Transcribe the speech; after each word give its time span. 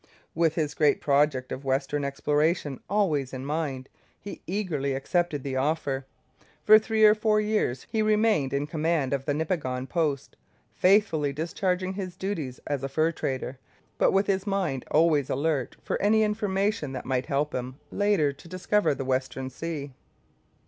With 0.33 0.55
his 0.55 0.73
great 0.73 0.99
project 0.99 1.51
of 1.51 1.63
western 1.63 2.03
exploration 2.03 2.79
always 2.89 3.33
in 3.33 3.45
mind, 3.45 3.87
he 4.19 4.41
eagerly 4.47 4.95
accepted 4.95 5.43
the 5.43 5.57
offer. 5.57 6.07
For 6.63 6.79
three 6.79 7.03
or 7.05 7.13
four 7.13 7.39
years 7.39 7.85
he 7.87 8.01
remained 8.01 8.51
in 8.51 8.65
command 8.65 9.13
of 9.13 9.25
the 9.25 9.35
Nipigon 9.35 9.85
post, 9.87 10.37
faithfully 10.73 11.31
discharging 11.33 11.93
his 11.93 12.15
duties 12.17 12.59
as 12.65 12.81
a 12.81 12.89
fur 12.89 13.11
trader, 13.11 13.59
but 13.99 14.11
with 14.11 14.25
his 14.25 14.47
mind 14.47 14.85
always 14.89 15.29
alert 15.29 15.77
for 15.83 16.01
any 16.01 16.23
information 16.23 16.93
that 16.93 17.05
might 17.05 17.27
help 17.27 17.53
him 17.53 17.77
later 17.91 18.33
to 18.33 18.47
discover 18.47 18.89
a 18.89 18.93
way 18.93 18.93
to 18.93 18.97
the 18.97 19.05
Western 19.05 19.49
Sea. 19.51 19.93